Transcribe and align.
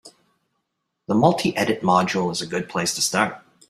The 1.05 1.13
multi-edit 1.13 1.81
module 1.83 2.31
is 2.31 2.41
a 2.41 2.47
good 2.47 2.67
place 2.67 2.95
to 2.95 3.03
start. 3.03 3.39